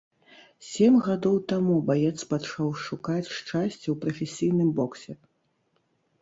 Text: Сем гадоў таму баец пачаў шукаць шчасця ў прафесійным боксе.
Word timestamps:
Сем 0.67 0.93
гадоў 1.07 1.35
таму 1.51 1.75
баец 1.89 2.17
пачаў 2.31 2.71
шукаць 2.85 3.27
шчасця 3.37 3.87
ў 3.93 3.95
прафесійным 4.07 4.69
боксе. 4.83 5.13